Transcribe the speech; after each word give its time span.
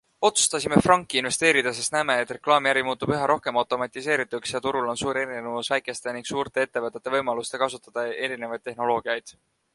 Otsustasime 0.27 0.77
Franki 0.85 1.19
investeerida, 1.21 1.73
sest 1.79 1.93
näeme, 1.95 2.15
et 2.23 2.33
reklaamiäri 2.35 2.83
muutub 2.87 3.13
üha 3.17 3.27
rohkem 3.33 3.59
automatiseerituks 3.63 4.55
ja 4.57 4.63
turul 4.67 4.89
on 4.95 4.99
suur 5.03 5.21
erinevus 5.25 5.71
väikeste 5.77 6.17
ning 6.17 6.29
suurte 6.33 6.67
ettevõtete 6.69 7.17
võimalustel 7.19 7.65
kasutada 7.67 8.09
erinevaid 8.31 8.67
tehnoloogiaid. 8.71 9.37